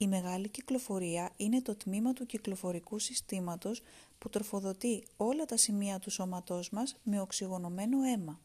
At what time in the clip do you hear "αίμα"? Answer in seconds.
8.02-8.40